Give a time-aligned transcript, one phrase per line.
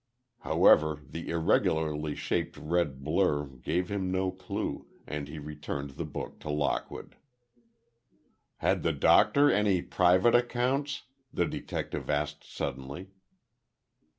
[0.39, 6.39] However, the irregularly shaped red blur gave him no clue, and he returned the book
[6.39, 7.17] to Lockwood.
[8.57, 13.11] "Had the Doctor any private accounts?" the detective asked suddenly.